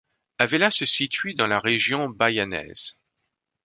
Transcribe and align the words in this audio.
Avella 0.39 0.71
se 0.71 0.87
situe 0.87 1.35
dans 1.35 1.45
la 1.45 1.59
région 1.59 2.09
Baianese. 2.09 2.97